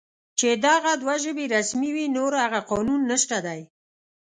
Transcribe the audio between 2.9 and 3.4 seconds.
نشته